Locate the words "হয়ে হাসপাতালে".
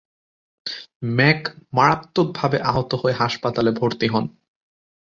2.95-3.71